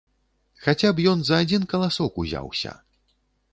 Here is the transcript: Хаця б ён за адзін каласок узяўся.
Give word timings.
Хаця 0.67 0.89
б 0.99 1.05
ён 1.11 1.21
за 1.29 1.35
адзін 1.45 1.69
каласок 1.75 2.19
узяўся. 2.25 2.71